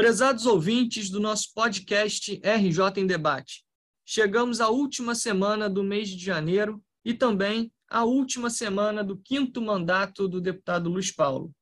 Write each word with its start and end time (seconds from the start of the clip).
Prezados 0.00 0.46
ouvintes 0.46 1.10
do 1.10 1.20
nosso 1.20 1.52
podcast 1.54 2.40
RJ 2.42 3.02
em 3.02 3.06
Debate, 3.06 3.62
chegamos 4.02 4.58
à 4.58 4.70
última 4.70 5.14
semana 5.14 5.68
do 5.68 5.84
mês 5.84 6.08
de 6.08 6.24
janeiro 6.24 6.82
e 7.04 7.12
também 7.12 7.70
à 7.86 8.02
última 8.02 8.48
semana 8.48 9.04
do 9.04 9.18
quinto 9.18 9.60
mandato 9.60 10.26
do 10.26 10.40
deputado 10.40 10.88
Luiz 10.88 11.12
Paulo. 11.12 11.54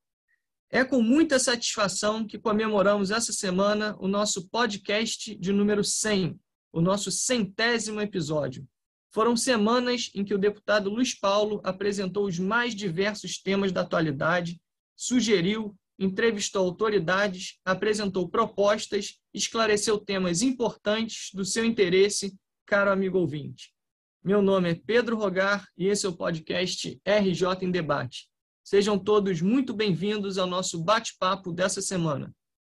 É 0.71 0.85
com 0.85 1.03
muita 1.03 1.41
satisfação 1.41 2.25
que 2.25 2.39
comemoramos 2.39 3.11
essa 3.11 3.33
semana 3.33 3.97
o 3.99 4.07
nosso 4.07 4.49
podcast 4.49 5.35
de 5.35 5.53
número 5.53 5.83
100, 5.83 6.39
o 6.73 6.81
nosso 6.81 7.11
centésimo 7.11 8.01
episódio. 8.01 8.65
Foram 9.11 9.37
semanas 9.37 10.13
em 10.15 10.25
que 10.25 10.33
o 10.33 10.39
deputado 10.39 10.89
Luiz 10.89 11.13
Paulo 11.13 11.61
apresentou 11.65 12.25
os 12.25 12.39
mais 12.39 12.73
diversos 12.73 13.43
temas 13.43 13.73
da 13.73 13.81
atualidade, 13.81 14.61
sugeriu, 14.95 15.77
entrevistou 15.99 16.65
autoridades, 16.65 17.59
apresentou 17.65 18.29
propostas, 18.29 19.19
esclareceu 19.35 19.99
temas 19.99 20.43
importantes 20.43 21.31
do 21.35 21.45
seu 21.45 21.65
interesse, 21.65 22.37
caro 22.65 22.91
amigo 22.91 23.19
ouvinte. 23.19 23.73
Meu 24.23 24.41
nome 24.41 24.71
é 24.71 24.75
Pedro 24.75 25.17
Rogar 25.17 25.67
e 25.77 25.87
esse 25.87 26.07
é 26.07 26.09
o 26.09 26.17
podcast 26.17 27.01
RJ 27.05 27.65
em 27.65 27.71
Debate. 27.71 28.29
Sejam 28.63 28.99
todos 28.99 29.41
muito 29.41 29.73
bem-vindos 29.73 30.37
ao 30.37 30.47
nosso 30.47 30.83
bate-papo 30.83 31.53
dessa 31.53 31.81
semana. 31.81 32.31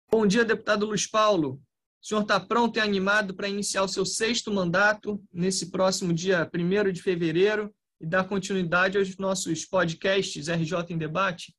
Bom 0.09 0.25
dia, 0.25 0.45
deputado 0.45 0.85
Luiz 0.85 1.05
Paulo. 1.05 1.61
O 2.01 2.07
senhor 2.07 2.21
está 2.21 2.39
pronto 2.39 2.77
e 2.77 2.79
animado 2.79 3.35
para 3.35 3.49
iniciar 3.49 3.83
o 3.83 3.87
seu 3.87 4.05
sexto 4.05 4.51
mandato 4.51 5.21
nesse 5.31 5.69
próximo 5.69 6.13
dia 6.13 6.49
1 6.53 6.91
de 6.91 7.01
fevereiro 7.01 7.73
e 7.99 8.05
dar 8.05 8.23
continuidade 8.23 8.97
aos 8.97 9.15
nossos 9.17 9.65
podcasts 9.65 10.47
RJ 10.47 10.85
em 10.89 10.97
Debate? 10.97 11.53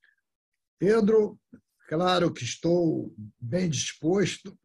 Pedro, 0.85 1.41
claro 1.87 2.33
que 2.33 2.43
estou 2.43 3.15
bem 3.41 3.71
disposto 3.71 4.59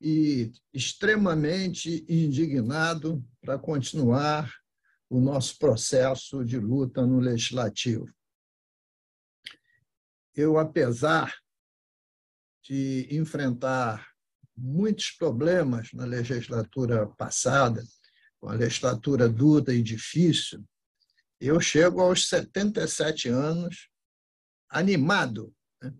e 0.00 0.52
extremamente 0.72 2.06
indignado 2.08 3.20
para 3.40 3.58
continuar 3.58 4.54
o 5.10 5.18
nosso 5.18 5.58
processo 5.58 6.44
de 6.44 6.60
luta 6.60 7.04
no 7.04 7.18
legislativo. 7.18 8.08
Eu, 10.32 10.60
apesar 10.60 11.34
de 12.62 13.08
enfrentar 13.10 14.06
muitos 14.56 15.10
problemas 15.10 15.92
na 15.92 16.04
legislatura 16.04 17.08
passada, 17.16 17.82
com 18.38 18.48
a 18.48 18.54
legislatura 18.54 19.28
dura 19.28 19.74
e 19.74 19.82
difícil, 19.82 20.64
eu 21.40 21.60
chego 21.60 22.00
aos 22.00 22.28
77 22.28 23.28
anos 23.28 23.90
animado, 24.72 25.54
né? 25.80 25.92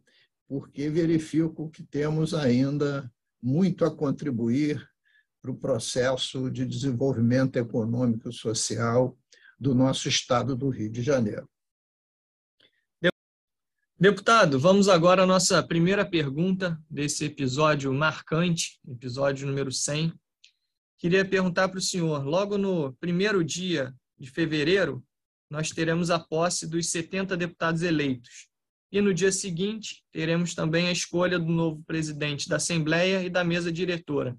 porque 0.49 0.89
verifico 0.89 1.71
que 1.71 1.83
temos 1.83 2.35
ainda 2.35 3.11
muito 3.41 3.85
a 3.85 3.95
contribuir 3.95 4.89
para 5.41 5.51
o 5.51 5.57
processo 5.57 6.51
de 6.51 6.65
desenvolvimento 6.65 7.57
econômico 7.57 8.29
e 8.31 8.33
social 8.33 9.17
do 9.59 9.75
nosso 9.75 10.09
estado 10.09 10.57
do 10.57 10.69
Rio 10.69 10.91
de 10.91 11.03
Janeiro. 11.03 11.49
Deputado, 14.03 14.59
vamos 14.59 14.89
agora 14.89 15.23
à 15.23 15.27
nossa 15.27 15.63
primeira 15.63 16.05
pergunta 16.05 16.77
desse 16.91 17.27
episódio 17.27 17.93
marcante, 17.95 18.81
episódio 18.89 19.47
número 19.47 19.71
100. 19.71 20.13
Queria 20.99 21.25
perguntar 21.25 21.69
para 21.69 21.79
o 21.79 21.81
senhor, 21.81 22.25
logo 22.25 22.59
no 22.59 22.93
primeiro 22.95 23.45
dia 23.45 23.95
de 24.19 24.29
fevereiro, 24.29 25.05
nós 25.49 25.71
teremos 25.71 26.11
a 26.11 26.19
posse 26.19 26.67
dos 26.67 26.91
70 26.91 27.37
deputados 27.37 27.83
eleitos. 27.83 28.49
E 28.93 29.01
no 29.01 29.15
dia 29.15 29.33
seguinte, 29.33 30.05
teremos 30.13 30.55
também 30.55 30.87
a 30.87 30.93
escolha 30.93 31.39
do 31.39 31.51
novo 31.51 31.83
presidente 31.87 32.47
da 32.47 32.57
Assembleia 32.57 33.25
e 33.25 33.31
da 33.31 33.43
mesa 33.43 33.73
diretora. 33.73 34.37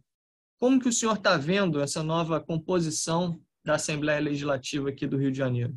Como 0.60 0.80
que 0.80 0.88
o 0.88 0.94
senhor 0.94 1.16
está 1.16 1.36
vendo 1.38 1.82
essa 1.82 2.04
nova 2.04 2.40
composição 2.40 3.42
da 3.66 3.76
Assembleia 3.76 4.20
Legislativa 4.20 4.90
aqui 4.90 5.08
do 5.08 5.18
Rio 5.18 5.32
de 5.32 5.40
Janeiro? 5.40 5.76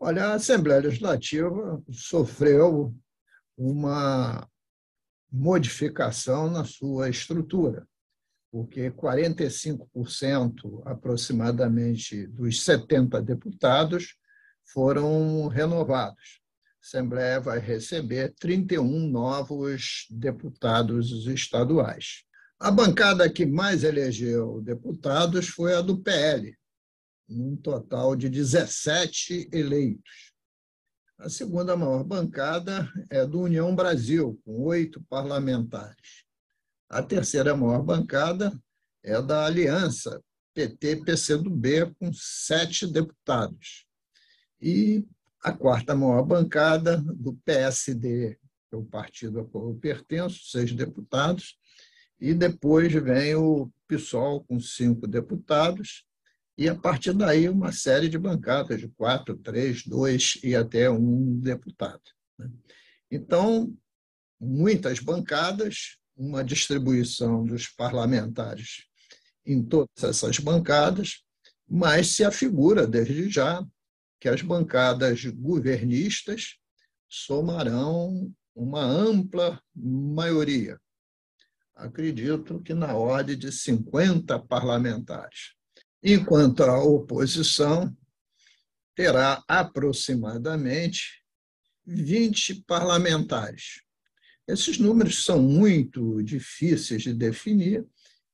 Olha, 0.00 0.24
a 0.24 0.34
Assembleia 0.34 0.80
Legislativa 0.80 1.82
sofreu 1.90 2.94
uma 3.56 4.48
modificação 5.30 6.50
na 6.50 6.64
sua 6.64 7.10
estrutura, 7.10 7.86
porque 8.50 8.90
45% 8.90 10.82
aproximadamente 10.86 12.26
dos 12.26 12.64
70 12.64 13.20
deputados 13.20 14.16
foram 14.64 15.46
renovados. 15.48 16.41
Assembleia 16.82 17.38
vai 17.38 17.60
receber 17.60 18.34
31 18.40 19.08
novos 19.08 20.04
deputados 20.10 21.26
estaduais. 21.28 22.24
A 22.58 22.72
bancada 22.72 23.32
que 23.32 23.46
mais 23.46 23.84
elegeu 23.84 24.60
deputados 24.60 25.46
foi 25.46 25.74
a 25.74 25.80
do 25.80 26.02
PL, 26.02 26.58
um 27.28 27.56
total 27.56 28.16
de 28.16 28.28
17 28.28 29.48
eleitos. 29.52 30.32
A 31.18 31.28
segunda 31.28 31.76
maior 31.76 32.02
bancada 32.02 32.92
é 33.08 33.24
do 33.24 33.42
União 33.42 33.72
Brasil, 33.76 34.40
com 34.44 34.64
oito 34.64 35.00
parlamentares. 35.08 36.24
A 36.90 37.00
terceira 37.00 37.56
maior 37.56 37.82
bancada 37.82 38.52
é 39.04 39.22
da 39.22 39.46
Aliança 39.46 40.20
PT-PCdoB, 40.52 41.94
com 41.94 42.12
sete 42.12 42.88
deputados. 42.88 43.86
E 44.60 45.06
a 45.42 45.52
quarta 45.52 45.94
maior 45.94 46.22
bancada 46.22 46.98
do 46.98 47.34
PSD, 47.44 48.38
que 48.68 48.74
é 48.74 48.76
o 48.76 48.84
partido 48.84 49.40
a 49.40 49.44
qual 49.44 49.70
eu 49.70 49.74
pertenço, 49.74 50.44
seis 50.50 50.72
deputados. 50.72 51.56
E 52.20 52.32
depois 52.32 52.92
vem 52.92 53.34
o 53.34 53.68
PSOL, 53.88 54.44
com 54.44 54.60
cinco 54.60 55.06
deputados 55.08 56.06
e 56.56 56.68
a 56.68 56.74
partir 56.74 57.12
daí 57.12 57.48
uma 57.48 57.72
série 57.72 58.08
de 58.08 58.18
bancadas 58.18 58.80
de 58.80 58.88
quatro, 58.88 59.36
três, 59.36 59.84
dois 59.84 60.38
e 60.42 60.54
até 60.54 60.90
um 60.90 61.38
deputado. 61.40 62.02
Né? 62.38 62.50
Então, 63.10 63.74
muitas 64.38 64.98
bancadas, 65.00 65.96
uma 66.16 66.44
distribuição 66.44 67.44
dos 67.44 67.68
parlamentares 67.68 68.84
em 69.44 69.62
todas 69.62 70.04
essas 70.04 70.38
bancadas, 70.38 71.24
mas 71.68 72.08
se 72.08 72.22
afigura 72.22 72.86
desde 72.86 73.28
já 73.28 73.66
que 74.22 74.28
as 74.28 74.40
bancadas 74.40 75.24
governistas 75.24 76.54
somarão 77.08 78.32
uma 78.54 78.80
ampla 78.80 79.60
maioria. 79.74 80.80
Acredito 81.74 82.62
que 82.62 82.72
na 82.72 82.94
ordem 82.94 83.36
de 83.36 83.50
50 83.50 84.38
parlamentares 84.38 85.56
enquanto 86.00 86.62
a 86.62 86.80
oposição 86.80 87.92
terá 88.94 89.42
aproximadamente 89.48 91.24
20 91.84 92.62
parlamentares. 92.64 93.82
Esses 94.46 94.78
números 94.78 95.24
são 95.24 95.42
muito 95.42 96.22
difíceis 96.22 97.02
de 97.02 97.12
definir, 97.12 97.84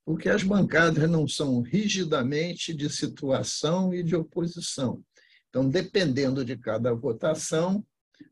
porque 0.04 0.28
as 0.28 0.42
bancadas 0.42 1.08
não 1.08 1.26
são 1.26 1.62
rigidamente 1.62 2.74
de 2.74 2.90
situação 2.90 3.94
e 3.94 4.02
de 4.02 4.14
oposição. 4.14 5.02
Então, 5.48 5.68
dependendo 5.68 6.44
de 6.44 6.56
cada 6.56 6.92
votação, 6.92 7.84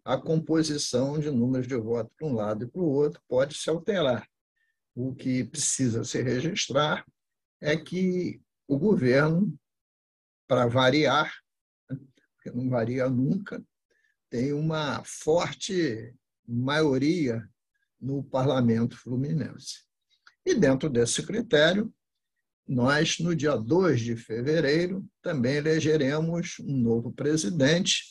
a 0.05 0.17
composição 0.17 1.19
de 1.19 1.31
números 1.31 1.67
de 1.67 1.77
voto 1.77 2.11
para 2.17 2.27
um 2.27 2.35
lado 2.35 2.65
e 2.65 2.69
para 2.69 2.81
o 2.81 2.89
outro 2.89 3.21
pode 3.29 3.57
se 3.57 3.71
alterar. 3.71 4.29
O 4.95 5.15
que 5.15 5.45
precisa 5.45 6.05
se 6.05 6.23
registrar 6.23 7.05
é 7.61 7.77
que 7.77 8.41
o 8.69 8.79
governo, 8.79 9.59
para 10.47 10.67
variar, 10.67 11.33
porque 11.89 12.51
não 12.55 12.69
varia 12.69 13.09
nunca, 13.09 13.63
tem 14.31 14.53
uma 14.53 15.03
forte 15.05 16.15
maioria 16.47 17.49
no 18.01 18.23
parlamento 18.23 18.97
fluminense. 18.97 19.85
E 20.45 20.55
dentro 20.55 20.89
desse 20.89 21.25
critério, 21.25 21.93
nós, 22.69 23.19
no 23.21 23.35
dia 23.35 23.57
2 23.57 24.01
de 24.01 24.17
fevereiro, 24.17 25.05
também 25.23 25.57
elegeremos 25.57 26.57
um 26.61 26.77
novo 26.77 27.13
presidente 27.13 28.03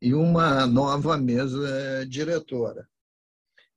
e 0.00 0.14
uma 0.14 0.66
nova 0.66 1.16
mesa 1.16 2.06
diretora. 2.08 2.88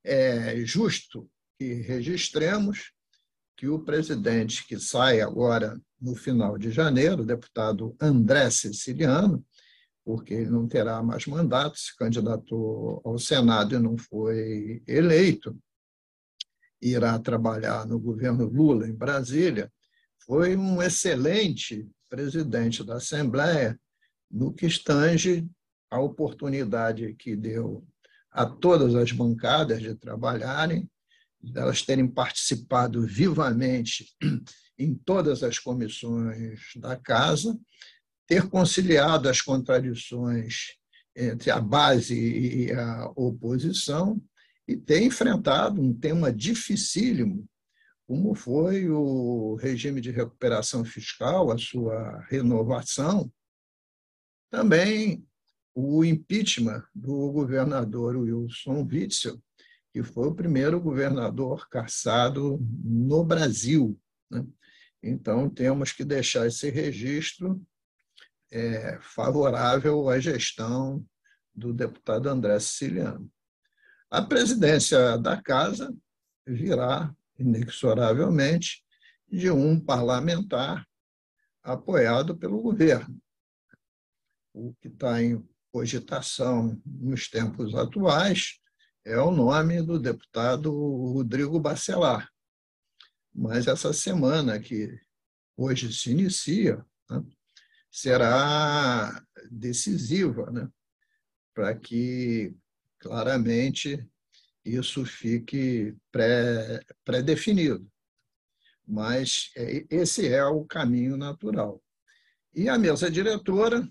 É 0.03 0.55
justo 0.65 1.29
que 1.57 1.73
registremos 1.73 2.91
que 3.57 3.67
o 3.67 3.79
presidente 3.79 4.65
que 4.65 4.79
sai 4.79 5.19
agora 5.19 5.79
no 5.99 6.15
final 6.15 6.57
de 6.57 6.71
janeiro, 6.71 7.23
o 7.23 7.25
deputado 7.25 7.95
André 7.99 8.49
Siciliano, 8.49 9.43
porque 10.05 10.33
ele 10.33 10.49
não 10.49 10.67
terá 10.67 11.03
mais 11.03 11.25
mandato, 11.27 11.77
se 11.77 11.95
candidatou 11.97 13.01
ao 13.03 13.19
Senado 13.19 13.75
e 13.75 13.79
não 13.79 13.97
foi 13.97 14.81
eleito, 14.87 15.57
irá 16.81 17.19
trabalhar 17.19 17.85
no 17.85 17.99
governo 17.99 18.45
Lula 18.45 18.87
em 18.87 18.93
Brasília, 18.93 19.71
foi 20.29 20.55
um 20.55 20.79
excelente 20.79 21.89
presidente 22.07 22.83
da 22.83 22.97
Assembleia 22.97 23.79
no 24.29 24.53
que 24.53 24.67
estange 24.67 25.49
a 25.89 25.99
oportunidade 25.99 27.15
que 27.15 27.35
deu 27.35 27.83
a 28.29 28.45
todas 28.45 28.93
as 28.93 29.11
bancadas 29.11 29.81
de 29.81 29.95
trabalharem 29.95 30.87
delas 31.41 31.81
terem 31.81 32.07
participado 32.07 33.07
vivamente 33.07 34.15
em 34.77 34.93
todas 34.93 35.41
as 35.41 35.57
comissões 35.57 36.59
da 36.75 36.95
Casa, 36.95 37.59
ter 38.27 38.47
conciliado 38.47 39.27
as 39.27 39.41
contradições 39.41 40.75
entre 41.15 41.49
a 41.49 41.59
base 41.59 42.15
e 42.15 42.71
a 42.71 43.11
oposição 43.15 44.21
e 44.67 44.77
ter 44.77 45.01
enfrentado 45.01 45.81
um 45.81 45.91
tema 45.91 46.31
dificílimo, 46.31 47.49
como 48.09 48.33
foi 48.33 48.89
o 48.89 49.53
regime 49.53 50.01
de 50.01 50.09
recuperação 50.09 50.83
fiscal, 50.83 51.51
a 51.51 51.59
sua 51.59 52.25
renovação, 52.27 53.31
também 54.49 55.23
o 55.75 56.03
impeachment 56.03 56.83
do 56.95 57.31
governador 57.31 58.15
Wilson 58.15 58.81
Witzel, 58.91 59.39
que 59.93 60.01
foi 60.01 60.27
o 60.27 60.33
primeiro 60.33 60.81
governador 60.81 61.69
caçado 61.69 62.57
no 62.83 63.23
Brasil. 63.23 63.95
Né? 64.31 64.43
Então, 65.03 65.47
temos 65.47 65.91
que 65.91 66.03
deixar 66.03 66.47
esse 66.47 66.67
registro 66.71 67.63
é, 68.49 68.97
favorável 69.03 70.09
à 70.09 70.19
gestão 70.19 71.05
do 71.53 71.71
deputado 71.71 72.27
André 72.27 72.59
Siciliano. 72.59 73.31
A 74.09 74.19
presidência 74.19 75.15
da 75.15 75.39
Casa 75.39 75.95
virá, 76.43 77.15
inexoravelmente, 77.39 78.83
de 79.27 79.49
um 79.49 79.79
parlamentar 79.79 80.85
apoiado 81.63 82.37
pelo 82.37 82.61
governo. 82.61 83.19
O 84.53 84.73
que 84.81 84.87
está 84.87 85.21
em 85.21 85.47
cogitação 85.71 86.81
nos 86.85 87.29
tempos 87.29 87.75
atuais 87.75 88.59
é 89.05 89.17
o 89.17 89.31
nome 89.31 89.81
do 89.81 89.99
deputado 89.99 90.71
Rodrigo 90.71 91.59
Bacelar. 91.59 92.29
Mas 93.33 93.67
essa 93.67 93.93
semana 93.93 94.59
que 94.59 94.99
hoje 95.55 95.93
se 95.93 96.11
inicia 96.11 96.83
né, 97.09 97.23
será 97.91 99.23
decisiva 99.49 100.49
né, 100.51 100.67
para 101.53 101.75
que 101.75 102.55
claramente 102.99 104.07
isso 104.65 105.05
fique 105.05 105.95
pré-definido. 106.11 107.79
Pré 107.79 107.89
Mas 108.87 109.51
é, 109.55 109.85
esse 109.89 110.27
é 110.27 110.43
o 110.45 110.65
caminho 110.65 111.17
natural. 111.17 111.81
E 112.53 112.67
a 112.67 112.77
mesa 112.77 113.09
diretora, 113.09 113.87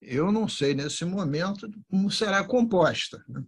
eu 0.00 0.30
não 0.30 0.48
sei 0.48 0.74
nesse 0.74 1.04
momento 1.04 1.68
como 1.88 2.10
será 2.10 2.44
composta, 2.44 3.22
né? 3.28 3.44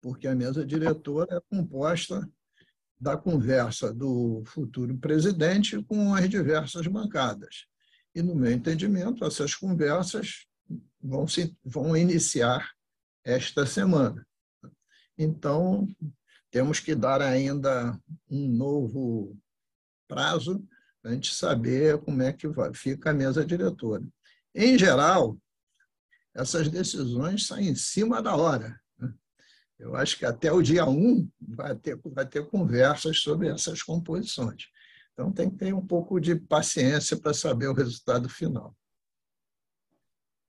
porque 0.00 0.28
a 0.28 0.34
mesa 0.34 0.64
diretora 0.66 1.36
é 1.36 1.56
composta 1.56 2.28
da 3.00 3.16
conversa 3.16 3.92
do 3.92 4.42
futuro 4.46 4.96
presidente 4.98 5.82
com 5.84 6.14
as 6.14 6.28
diversas 6.28 6.86
bancadas. 6.86 7.66
E, 8.14 8.22
no 8.22 8.34
meu 8.34 8.52
entendimento, 8.52 9.24
essas 9.24 9.54
conversas 9.54 10.46
vão, 11.02 11.26
se, 11.26 11.56
vão 11.64 11.96
iniciar 11.96 12.70
esta 13.24 13.66
semana. 13.66 14.26
Então, 15.16 15.88
temos 16.50 16.80
que 16.80 16.94
dar 16.94 17.20
ainda 17.20 17.98
um 18.30 18.48
novo 18.48 19.36
prazo 20.08 20.66
para 21.02 21.10
a 21.10 21.14
gente 21.14 21.34
saber 21.34 21.98
como 21.98 22.22
é 22.22 22.32
que 22.32 22.46
fica 22.74 23.10
a 23.10 23.14
mesa 23.14 23.44
diretora. 23.44 24.02
Em 24.54 24.78
geral, 24.78 25.36
essas 26.34 26.68
decisões 26.68 27.46
saem 27.46 27.68
em 27.68 27.74
cima 27.74 28.22
da 28.22 28.36
hora. 28.36 28.80
Eu 29.78 29.96
acho 29.96 30.16
que 30.16 30.24
até 30.24 30.52
o 30.52 30.62
dia 30.62 30.86
1 30.86 31.28
vai 31.40 31.74
ter, 31.76 31.98
vai 32.04 32.26
ter 32.26 32.48
conversas 32.48 33.20
sobre 33.20 33.48
essas 33.48 33.82
composições. 33.82 34.68
Então, 35.12 35.32
tem 35.32 35.50
que 35.50 35.56
ter 35.56 35.74
um 35.74 35.84
pouco 35.84 36.20
de 36.20 36.34
paciência 36.36 37.16
para 37.16 37.34
saber 37.34 37.68
o 37.68 37.74
resultado 37.74 38.28
final. 38.28 38.74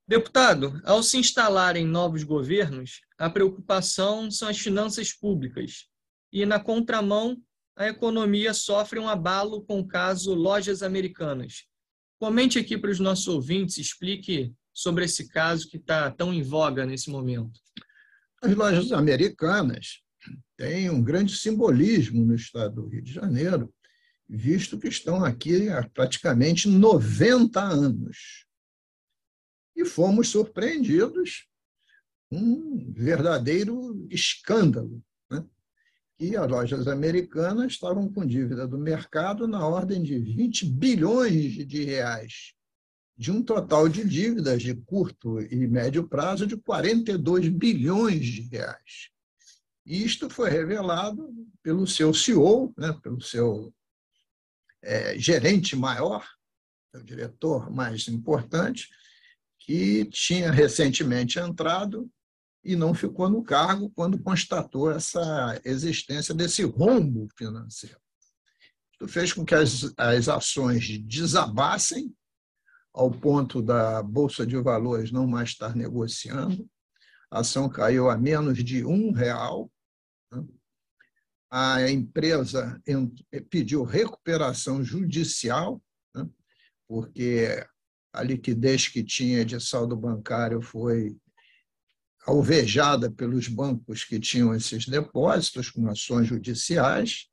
Deputado, 0.08 0.80
ao 0.84 1.02
se 1.02 1.18
instalarem 1.18 1.84
novos 1.84 2.22
governos, 2.22 3.00
a 3.18 3.28
preocupação 3.28 4.30
são 4.30 4.48
as 4.48 4.56
finanças 4.56 5.12
públicas. 5.12 5.88
E, 6.32 6.46
na 6.46 6.60
contramão, 6.60 7.36
a 7.76 7.88
economia 7.88 8.54
sofre 8.54 9.00
um 9.00 9.08
abalo 9.08 9.62
com 9.64 9.80
o 9.80 9.86
caso 9.86 10.32
Lojas 10.32 10.80
Americanas. 10.80 11.64
Comente 12.20 12.56
aqui 12.56 12.78
para 12.78 12.90
os 12.90 13.00
nossos 13.00 13.26
ouvintes, 13.26 13.78
explique 13.78 14.54
sobre 14.72 15.04
esse 15.04 15.28
caso 15.28 15.68
que 15.68 15.76
está 15.76 16.08
tão 16.10 16.32
em 16.32 16.42
voga 16.42 16.86
nesse 16.86 17.10
momento. 17.10 17.58
As 18.40 18.54
lojas 18.54 18.92
americanas 18.92 20.02
têm 20.56 20.88
um 20.88 21.02
grande 21.02 21.36
simbolismo 21.36 22.24
no 22.24 22.36
estado 22.36 22.76
do 22.76 22.86
Rio 22.86 23.02
de 23.02 23.12
Janeiro, 23.12 23.74
visto 24.28 24.78
que 24.78 24.86
estão 24.86 25.24
aqui 25.24 25.68
há 25.68 25.82
praticamente 25.88 26.68
90 26.68 27.60
anos. 27.60 28.45
E 29.76 29.84
fomos 29.84 30.28
surpreendidos 30.28 31.46
um 32.30 32.92
verdadeiro 32.92 34.06
escândalo. 34.10 35.02
Né? 35.30 35.44
E 36.18 36.36
as 36.36 36.48
lojas 36.48 36.88
americanas 36.88 37.72
estavam 37.72 38.10
com 38.12 38.26
dívida 38.26 38.66
do 38.66 38.78
mercado 38.78 39.46
na 39.46 39.64
ordem 39.66 40.02
de 40.02 40.18
20 40.18 40.64
bilhões 40.66 41.66
de 41.66 41.84
reais 41.84 42.56
de 43.16 43.30
um 43.30 43.42
total 43.42 43.88
de 43.88 44.04
dívidas 44.04 44.62
de 44.62 44.74
curto 44.74 45.40
e 45.40 45.66
médio 45.66 46.06
prazo 46.06 46.46
de 46.46 46.56
42 46.56 47.48
bilhões 47.48 48.26
de 48.26 48.42
reais. 48.42 49.10
Isto 49.86 50.28
foi 50.28 50.50
revelado 50.50 51.32
pelo 51.62 51.86
seu 51.86 52.12
CEO, 52.12 52.74
né, 52.76 52.92
pelo 53.02 53.20
seu 53.22 53.72
é, 54.82 55.18
gerente 55.18 55.74
maior, 55.74 56.26
o 56.94 57.02
diretor 57.02 57.70
mais 57.70 58.06
importante, 58.08 58.88
que 59.66 60.04
tinha 60.04 60.52
recentemente 60.52 61.40
entrado 61.40 62.08
e 62.64 62.76
não 62.76 62.94
ficou 62.94 63.28
no 63.28 63.42
cargo 63.42 63.90
quando 63.90 64.22
constatou 64.22 64.90
essa 64.90 65.60
existência 65.64 66.32
desse 66.32 66.62
rombo 66.62 67.28
financeiro. 67.36 67.98
Isso 68.92 69.08
fez 69.08 69.32
com 69.32 69.44
que 69.44 69.56
as, 69.56 69.92
as 69.96 70.28
ações 70.28 70.98
desabassem 71.00 72.14
ao 72.94 73.10
ponto 73.10 73.60
da 73.60 74.02
Bolsa 74.02 74.46
de 74.46 74.56
Valores 74.56 75.10
não 75.10 75.26
mais 75.26 75.50
estar 75.50 75.74
negociando. 75.74 76.66
A 77.28 77.40
ação 77.40 77.68
caiu 77.68 78.08
a 78.08 78.16
menos 78.16 78.62
de 78.62 78.84
um 78.84 79.10
real. 79.10 79.70
Né? 80.32 80.44
A 81.50 81.90
empresa 81.90 82.80
pediu 83.50 83.82
recuperação 83.82 84.82
judicial, 84.82 85.82
né? 86.14 86.26
porque 86.88 87.66
a 88.16 88.22
liquidez 88.22 88.88
que 88.88 89.04
tinha 89.04 89.44
de 89.44 89.60
saldo 89.60 89.94
bancário 89.94 90.62
foi 90.62 91.14
alvejada 92.26 93.10
pelos 93.10 93.46
bancos 93.46 94.02
que 94.02 94.18
tinham 94.18 94.54
esses 94.54 94.86
depósitos 94.86 95.70
com 95.70 95.86
ações 95.88 96.26
judiciais, 96.26 97.28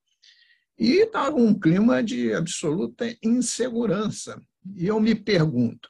e 0.78 1.04
estava 1.04 1.36
um 1.38 1.58
clima 1.58 2.04
de 2.04 2.34
absoluta 2.34 3.06
insegurança. 3.24 4.42
E 4.76 4.88
eu 4.88 5.00
me 5.00 5.16
pergunto: 5.16 5.90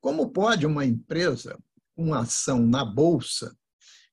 como 0.00 0.30
pode 0.30 0.66
uma 0.66 0.84
empresa 0.84 1.58
com 1.96 2.12
ação 2.12 2.66
na 2.66 2.84
Bolsa, 2.84 3.56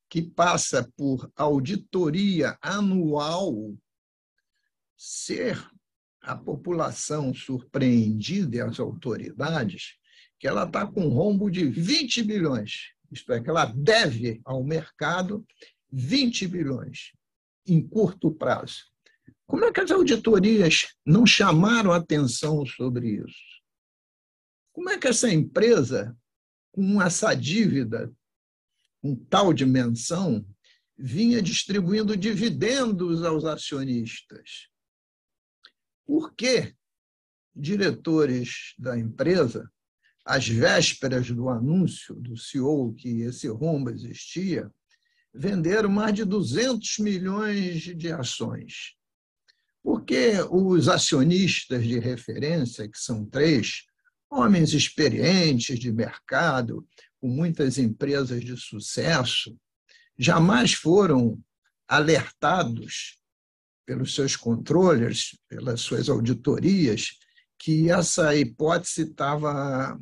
que 0.09 0.21
passa 0.21 0.89
por 0.95 1.31
auditoria 1.35 2.57
anual, 2.61 3.75
ser 4.97 5.61
a 6.21 6.35
população 6.35 7.33
surpreendida 7.33 8.57
e 8.57 8.61
as 8.61 8.79
autoridades 8.79 9.97
que 10.39 10.47
ela 10.47 10.63
está 10.63 10.87
com 10.87 11.05
um 11.05 11.09
rombo 11.09 11.49
de 11.49 11.65
20 11.65 12.23
bilhões, 12.23 12.93
isto 13.11 13.31
é, 13.33 13.41
que 13.41 13.49
ela 13.49 13.65
deve 13.65 14.39
ao 14.45 14.63
mercado 14.63 15.45
20 15.91 16.47
bilhões 16.47 17.11
em 17.67 17.85
curto 17.85 18.31
prazo. 18.31 18.85
Como 19.45 19.65
é 19.65 19.71
que 19.71 19.81
as 19.81 19.91
auditorias 19.91 20.87
não 21.05 21.25
chamaram 21.25 21.91
atenção 21.91 22.65
sobre 22.65 23.21
isso? 23.23 23.59
Como 24.71 24.89
é 24.89 24.97
que 24.97 25.07
essa 25.07 25.31
empresa, 25.31 26.15
com 26.71 27.01
essa 27.01 27.33
dívida, 27.33 28.13
com 29.01 29.15
tal 29.15 29.51
dimensão, 29.51 30.45
vinha 30.97 31.41
distribuindo 31.41 32.15
dividendos 32.15 33.23
aos 33.23 33.43
acionistas? 33.43 34.69
Por 36.09 36.33
que 36.33 36.73
diretores 37.55 38.73
da 38.79 38.97
empresa, 38.97 39.71
às 40.25 40.47
vésperas 40.47 41.29
do 41.29 41.49
anúncio 41.49 42.15
do 42.15 42.35
CEO 42.35 42.95
que 42.95 43.21
esse 43.21 43.47
rombo 43.47 43.91
existia, 43.91 44.71
venderam 45.31 45.87
mais 45.87 46.15
de 46.15 46.25
200 46.25 46.97
milhões 46.97 47.83
de 47.95 48.11
ações? 48.11 48.95
Porque 49.83 50.31
os 50.49 50.89
acionistas 50.89 51.85
de 51.85 51.99
referência, 51.99 52.89
que 52.89 52.97
são 52.97 53.23
três, 53.23 53.83
homens 54.31 54.73
experientes 54.73 55.77
de 55.77 55.91
mercado, 55.91 56.87
com 57.21 57.27
muitas 57.27 57.77
empresas 57.77 58.43
de 58.43 58.57
sucesso, 58.57 59.55
jamais 60.17 60.73
foram 60.73 61.39
alertados 61.87 63.18
pelos 63.89 64.13
seus 64.13 64.35
controllers, 64.35 65.35
pelas 65.47 65.81
suas 65.81 66.09
auditorias, 66.09 67.17
que 67.57 67.89
essa 67.89 68.35
hipótese 68.35 69.01
estava 69.01 69.97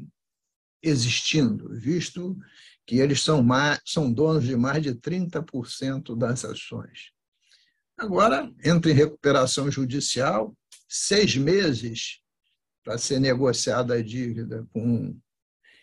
existindo, 0.84 1.70
visto 1.80 2.38
que 2.86 2.98
eles 2.98 3.22
são, 3.22 3.42
mais, 3.42 3.80
são 3.86 4.12
donos 4.12 4.44
de 4.44 4.58
mais 4.58 4.84
de 4.84 4.94
30% 4.94 6.18
das 6.18 6.44
ações. 6.44 7.14
Agora, 7.98 8.54
entra 8.62 8.92
em 8.92 8.94
recuperação 8.94 9.72
judicial, 9.72 10.54
seis 10.90 11.38
meses 11.38 12.20
para 12.84 12.98
ser 12.98 13.22
negociada 13.22 13.94
a 13.94 14.04
dívida 14.04 14.68
com, 14.74 15.18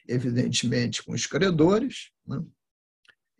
evidentemente, 0.07 1.03
com 1.03 1.13
os 1.13 1.25
credores, 1.25 2.11
né? 2.27 2.45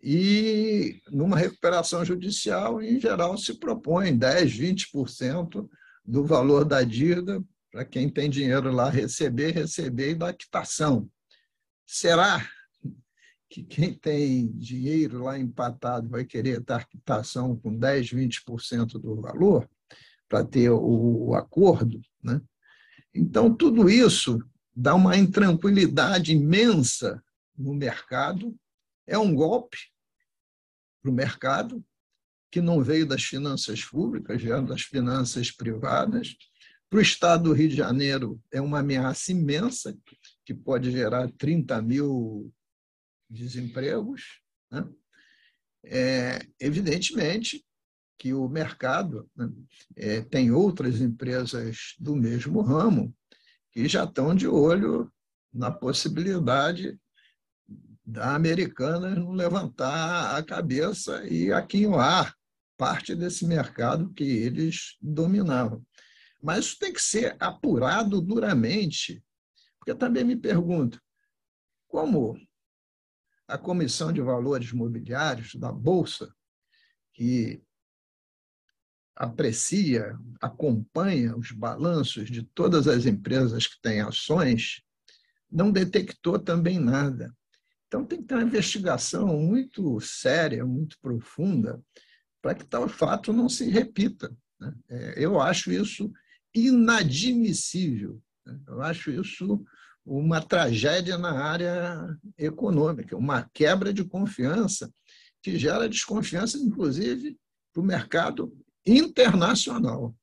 E 0.07 1.01
numa 1.09 1.35
recuperação 1.35 2.05
judicial, 2.05 2.79
em 2.79 2.99
geral, 2.99 3.35
se 3.39 3.55
propõe 3.55 4.15
10%, 4.15 4.93
20% 4.93 5.67
do 6.05 6.23
valor 6.23 6.63
da 6.63 6.83
dívida 6.83 7.43
para 7.71 7.83
quem 7.83 8.07
tem 8.07 8.29
dinheiro 8.29 8.71
lá 8.71 8.87
receber, 8.87 9.49
receber 9.49 10.11
e 10.11 10.15
dar 10.15 10.31
quitação. 10.33 11.09
Será 11.87 12.47
que 13.49 13.63
quem 13.63 13.95
tem 13.95 14.51
dinheiro 14.51 15.23
lá 15.23 15.39
empatado 15.39 16.07
vai 16.07 16.23
querer 16.23 16.59
dar 16.59 16.87
quitação 16.87 17.55
com 17.57 17.75
10%, 17.75 18.13
20% 18.13 18.99
do 18.99 19.19
valor 19.19 19.67
para 20.29 20.45
ter 20.45 20.69
o, 20.69 21.29
o 21.29 21.33
acordo? 21.33 21.99
Né? 22.21 22.39
Então, 23.11 23.51
tudo 23.51 23.89
isso 23.89 24.37
dá 24.71 24.93
uma 24.93 25.17
intranquilidade 25.17 26.31
imensa 26.31 27.23
no 27.57 27.73
mercado, 27.73 28.55
é 29.07 29.17
um 29.17 29.33
golpe 29.33 29.94
para 31.05 31.11
o 31.11 31.13
mercado, 31.13 31.85
que 32.51 32.59
não 32.59 32.81
veio 32.81 33.05
das 33.05 33.23
finanças 33.23 33.83
públicas, 33.83 34.41
veio 34.41 34.65
das 34.65 34.81
finanças 34.81 35.51
privadas. 35.51 36.35
Para 36.89 36.97
o 36.97 37.01
Estado 37.01 37.43
do 37.43 37.53
Rio 37.53 37.69
de 37.69 37.75
Janeiro, 37.75 38.41
é 38.51 38.59
uma 38.59 38.79
ameaça 38.79 39.31
imensa, 39.31 39.95
que 40.43 40.53
pode 40.53 40.91
gerar 40.91 41.31
30 41.37 41.79
mil 41.81 42.51
desempregos. 43.29 44.41
Né? 44.71 44.87
É, 45.83 46.47
evidentemente 46.59 47.63
que 48.17 48.33
o 48.33 48.47
mercado 48.47 49.29
né, 49.35 49.51
é, 49.95 50.21
tem 50.21 50.49
outras 50.49 51.01
empresas 51.01 51.93
do 51.99 52.15
mesmo 52.15 52.61
ramo 52.61 53.13
que 53.71 53.87
já 53.87 54.05
estão 54.05 54.33
de 54.33 54.47
olho 54.47 55.11
na 55.53 55.69
possibilidade 55.69 56.97
da 58.05 58.35
americana 58.35 59.15
não 59.15 59.31
levantar 59.31 60.35
a 60.35 60.43
cabeça 60.43 61.25
e 61.27 61.51
aquinhoar 61.51 62.35
parte 62.77 63.15
desse 63.15 63.45
mercado 63.45 64.13
que 64.13 64.23
eles 64.23 64.97
dominavam. 65.01 65.83
Mas 66.41 66.65
isso 66.65 66.79
tem 66.79 66.93
que 66.93 67.01
ser 67.01 67.35
apurado 67.39 68.21
duramente, 68.21 69.23
porque 69.79 69.95
também 69.95 70.23
me 70.23 70.35
pergunto 70.35 71.01
como 71.87 72.37
a 73.47 73.57
Comissão 73.57 74.11
de 74.11 74.21
Valores 74.21 74.71
Mobiliários 74.71 75.55
da 75.55 75.71
Bolsa, 75.71 76.33
que 77.13 77.63
aprecia, 79.15 80.17
acompanha 80.41 81.35
os 81.37 81.51
balanços 81.51 82.29
de 82.29 82.43
todas 82.43 82.87
as 82.87 83.05
empresas 83.05 83.65
que 83.65 83.79
têm 83.81 84.01
ações, 84.01 84.81
não 85.49 85.71
detectou 85.71 86.37
também 86.37 86.79
nada. 86.79 87.33
Então, 87.95 88.05
tem 88.05 88.21
que 88.21 88.27
ter 88.27 88.35
uma 88.35 88.43
investigação 88.43 89.25
muito 89.39 90.01
séria, 90.01 90.65
muito 90.65 90.97
profunda, 91.01 91.81
para 92.41 92.53
que 92.53 92.65
tal 92.65 92.89
fato 92.89 93.31
não 93.31 93.47
se 93.47 93.69
repita. 93.69 94.35
Né? 94.59 94.73
É, 94.89 95.13
eu 95.23 95.39
acho 95.39 95.71
isso 95.71 96.11
inadmissível. 96.53 98.21
Né? 98.45 98.59
Eu 98.67 98.81
acho 98.81 99.11
isso 99.11 99.63
uma 100.05 100.41
tragédia 100.41 101.17
na 101.17 101.41
área 101.41 102.19
econômica, 102.37 103.15
uma 103.15 103.49
quebra 103.53 103.93
de 103.93 104.03
confiança 104.03 104.93
que 105.41 105.57
gera 105.57 105.87
desconfiança, 105.87 106.57
inclusive, 106.57 107.37
para 107.73 107.81
o 107.81 107.85
mercado 107.85 108.53
internacional. 108.85 110.13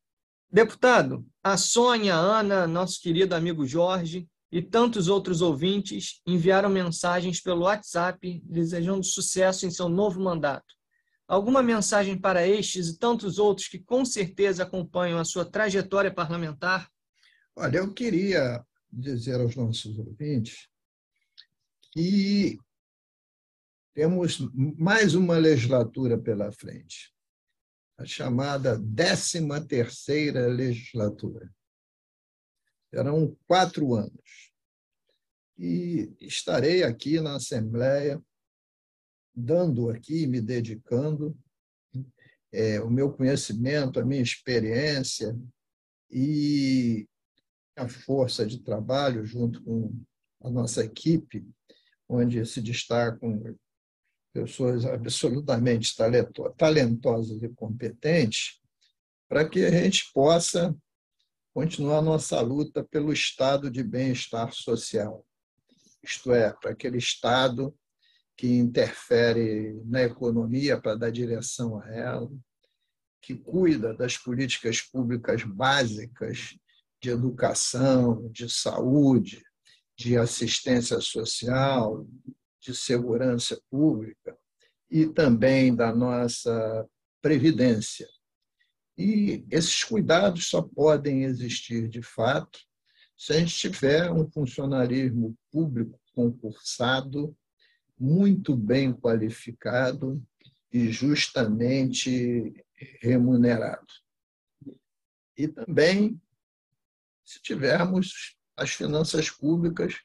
Deputado, 0.51 1.27
a 1.43 1.57
Sônia, 1.57 2.17
a 2.17 2.19
Ana, 2.19 2.67
nosso 2.67 3.01
querido 3.01 3.35
amigo 3.35 3.67
Jorge, 3.67 4.29
e 4.53 4.61
tantos 4.61 5.09
outros 5.09 5.41
ouvintes 5.41 6.21
enviaram 6.27 6.69
mensagens 6.69 7.41
pelo 7.41 7.63
WhatsApp 7.63 8.43
desejando 8.45 9.03
sucesso 9.03 9.65
em 9.65 9.71
seu 9.71 9.89
novo 9.89 10.21
mandato. 10.21 10.75
Alguma 11.27 11.63
mensagem 11.63 12.21
para 12.21 12.47
estes 12.47 12.89
e 12.89 12.99
tantos 12.99 13.39
outros 13.39 13.67
que 13.67 13.79
com 13.79 14.05
certeza 14.05 14.65
acompanham 14.65 15.19
a 15.19 15.25
sua 15.25 15.47
trajetória 15.47 16.13
parlamentar? 16.13 16.91
Olha, 17.57 17.79
eu 17.79 17.95
queria 17.95 18.63
dizer 18.93 19.41
aos 19.41 19.57
nossos 19.57 19.99
ouvintes 19.99 20.69
que 21.91 22.59
temos 23.95 24.39
mais 24.79 25.15
uma 25.15 25.39
legislatura 25.39 26.19
pela 26.19 26.53
frente, 26.53 27.11
a 27.97 28.05
chamada 28.05 28.79
13 28.79 29.67
terceira 29.67 30.47
legislatura. 30.47 31.51
Serão 32.93 33.35
quatro 33.47 33.95
anos. 33.95 34.53
E 35.57 36.13
estarei 36.21 36.83
aqui 36.83 37.21
na 37.21 37.37
Assembleia, 37.37 38.23
dando 39.35 39.89
aqui, 39.89 40.27
me 40.27 40.43
dedicando, 40.43 41.35
é, 42.53 42.81
o 42.81 42.91
meu 42.91 43.11
conhecimento, 43.11 43.99
a 43.99 44.05
minha 44.05 44.21
experiência 44.21 45.35
e 46.11 47.09
a 47.75 47.89
força 47.89 48.45
de 48.45 48.63
trabalho 48.63 49.25
junto 49.25 49.63
com 49.65 49.99
a 50.43 50.51
nossa 50.51 50.85
equipe, 50.85 51.47
onde 52.07 52.45
se 52.45 52.61
destacam 52.61 53.57
pessoas 54.35 54.85
absolutamente 54.85 55.95
talentosas 56.59 57.43
e 57.43 57.49
competentes, 57.49 58.61
para 59.29 59.49
que 59.49 59.65
a 59.65 59.71
gente 59.71 60.11
possa 60.13 60.77
continuar 61.53 62.01
nossa 62.01 62.41
luta 62.41 62.83
pelo 62.83 63.13
estado 63.13 63.71
de 63.71 63.83
bem-estar 63.83 64.53
social, 64.53 65.25
isto 66.03 66.33
é, 66.33 66.53
para 66.53 66.71
aquele 66.71 66.99
estado 66.99 67.75
que 68.37 68.49
interfere 68.49 69.81
na 69.85 70.03
economia 70.03 70.81
para 70.81 70.97
dar 70.97 71.11
direção 71.11 71.79
a 71.81 71.89
ela, 71.95 72.31
que 73.21 73.37
cuida 73.37 73.95
das 73.95 74.17
políticas 74.17 74.81
públicas 74.81 75.45
básicas 75.45 76.57
de 77.01 77.11
educação, 77.11 78.29
de 78.31 78.49
saúde, 78.49 79.45
de 79.97 80.17
assistência 80.17 81.01
social, 81.01 82.07
de 82.61 82.75
segurança 82.75 83.61
pública 83.71 84.37
e 84.91 85.07
também 85.07 85.75
da 85.75 85.95
nossa 85.95 86.89
previdência. 87.21 88.09
E 89.05 89.45
esses 89.51 89.83
cuidados 89.83 90.47
só 90.47 90.63
podem 90.63 91.25
existir 91.25 91.89
de 91.89 92.01
fato 92.01 92.61
se 93.19 93.33
a 93.33 93.39
gente 93.41 93.53
tiver 93.57 94.13
um 94.13 94.31
funcionalismo 94.31 95.37
público 95.51 95.99
concursado, 96.15 97.37
muito 97.99 98.55
bem 98.55 98.93
qualificado 98.93 100.23
e 100.73 100.93
justamente 100.93 102.55
remunerado. 103.01 103.93
E 105.37 105.49
também 105.49 106.21
se 107.25 107.43
tivermos 107.43 108.37
as 108.57 108.71
finanças 108.71 109.29
públicas 109.29 109.97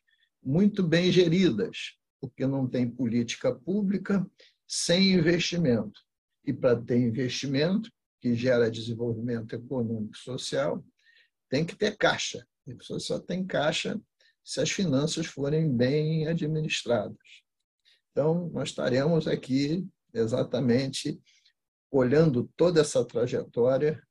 muito 0.42 0.82
bem 0.82 1.12
geridas, 1.12 2.00
porque 2.20 2.48
não 2.48 2.68
tem 2.68 2.90
política 2.90 3.54
pública 3.54 4.26
sem 4.66 5.14
investimento. 5.14 6.02
E 6.44 6.52
para 6.52 6.76
ter 6.82 6.98
investimento, 6.98 7.92
que 8.20 8.36
gera 8.36 8.72
desenvolvimento 8.72 9.56
econômico 9.56 10.16
e 10.16 10.20
social, 10.20 10.84
tem 11.50 11.66
que 11.66 11.76
ter 11.76 11.98
caixa. 11.98 12.46
E 12.66 12.74
você 12.74 13.00
só 13.00 13.20
tem 13.20 13.46
caixa 13.46 14.00
se 14.44 14.62
as 14.62 14.72
finanças 14.72 15.26
forem 15.26 15.70
bem 15.76 16.28
administradas. 16.28 17.18
Então, 18.12 18.50
nós 18.50 18.70
estaremos 18.70 19.28
aqui 19.28 19.88
exatamente 20.14 21.20
olhando 21.92 22.50
toda 22.56 22.82
essa 22.82 23.06
trajetória, 23.06 24.02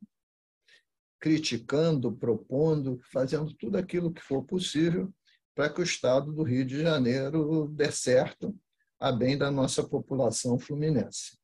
criticando, 1.19 2.13
propondo, 2.13 3.01
fazendo 3.13 3.53
tudo 3.55 3.77
aquilo 3.77 4.13
que 4.13 4.23
for 4.23 4.45
possível 4.45 5.13
para 5.55 5.71
que 5.71 5.81
o 5.81 5.85
Estado 5.85 6.33
do 6.33 6.43
Rio 6.43 6.65
de 6.65 6.83
Janeiro 6.83 7.69
dê 7.69 7.91
certo 7.91 8.55
a 9.01 9.11
bem 9.11 9.37
da 9.37 9.51
nossa 9.51 9.83
população 9.83 10.59
fluminense. 10.59 11.39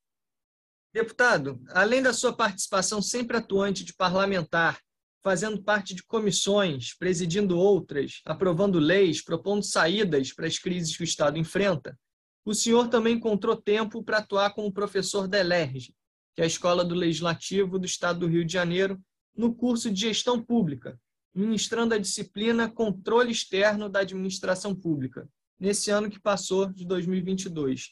Deputado, 0.92 1.58
além 1.70 2.02
da 2.02 2.12
sua 2.12 2.34
participação 2.34 3.00
sempre 3.00 3.36
atuante 3.36 3.82
de 3.82 3.94
parlamentar, 3.94 4.78
fazendo 5.22 5.62
parte 5.62 5.94
de 5.94 6.02
comissões, 6.02 6.94
presidindo 6.98 7.56
outras, 7.56 8.20
aprovando 8.26 8.78
leis, 8.78 9.22
propondo 9.22 9.62
saídas 9.62 10.32
para 10.32 10.46
as 10.46 10.58
crises 10.58 10.94
que 10.94 11.02
o 11.02 11.04
Estado 11.04 11.38
enfrenta, 11.38 11.98
o 12.44 12.52
senhor 12.52 12.88
também 12.88 13.14
encontrou 13.14 13.56
tempo 13.56 14.02
para 14.02 14.18
atuar 14.18 14.52
como 14.52 14.72
professor 14.72 15.28
da 15.28 15.38
ELERJ, 15.38 15.94
que 16.34 16.42
é 16.42 16.44
a 16.44 16.46
Escola 16.46 16.84
do 16.84 16.94
Legislativo 16.94 17.78
do 17.78 17.86
Estado 17.86 18.20
do 18.20 18.26
Rio 18.26 18.44
de 18.44 18.52
Janeiro, 18.52 19.00
no 19.34 19.54
curso 19.54 19.90
de 19.90 20.00
Gestão 20.00 20.42
Pública, 20.42 21.00
ministrando 21.34 21.94
a 21.94 21.98
disciplina 21.98 22.70
Controle 22.70 23.30
Externo 23.32 23.88
da 23.88 24.00
Administração 24.00 24.74
Pública, 24.74 25.26
nesse 25.58 25.90
ano 25.90 26.10
que 26.10 26.20
passou, 26.20 26.66
de 26.66 26.84
2022. 26.84 27.90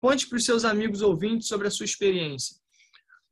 Conte 0.00 0.28
para 0.28 0.36
os 0.36 0.44
seus 0.44 0.64
amigos 0.64 1.02
ouvintes 1.02 1.48
sobre 1.48 1.66
a 1.66 1.70
sua 1.70 1.84
experiência. 1.84 2.56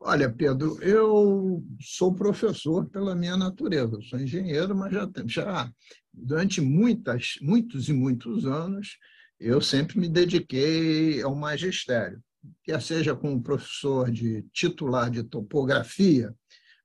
Olha, 0.01 0.31
Pedro, 0.31 0.79
eu 0.83 1.65
sou 1.81 2.15
professor 2.15 2.87
pela 2.91 3.15
minha 3.15 3.37
natureza. 3.37 3.97
Eu 3.97 4.03
sou 4.03 4.19
engenheiro, 4.19 4.75
mas 4.77 4.93
já, 4.93 5.11
já 5.27 5.73
durante 6.13 6.61
muitas, 6.61 7.35
muitos 7.41 7.89
e 7.89 7.93
muitos 7.93 8.45
anos 8.45 8.99
eu 9.39 9.61
sempre 9.61 9.99
me 9.99 10.09
dediquei 10.09 11.21
ao 11.23 11.35
magistério, 11.35 12.23
quer 12.63 12.81
seja 12.81 13.15
como 13.15 13.43
professor 13.43 14.11
de 14.11 14.43
titular 14.53 15.11
de 15.11 15.23
topografia 15.23 16.35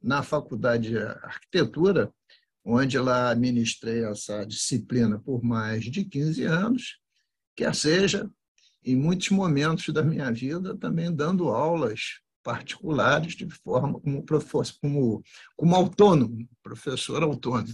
na 0.01 0.23
Faculdade 0.23 0.89
de 0.89 0.97
Arquitetura, 0.97 2.11
onde 2.65 2.97
lá 2.97 3.33
ministrei 3.35 4.03
essa 4.03 4.45
disciplina 4.45 5.19
por 5.19 5.43
mais 5.43 5.85
de 5.85 6.03
15 6.03 6.43
anos, 6.43 6.99
quer 7.55 7.75
seja 7.75 8.29
em 8.83 8.95
muitos 8.95 9.29
momentos 9.29 9.93
da 9.93 10.03
minha 10.03 10.31
vida 10.31 10.75
também 10.77 11.13
dando 11.13 11.49
aulas 11.49 12.19
particulares 12.43 13.35
de 13.35 13.49
forma 13.49 13.99
como 13.99 14.25
como, 14.81 15.23
como 15.55 15.75
autônomo, 15.75 16.47
professor 16.63 17.21
autônomo 17.23 17.73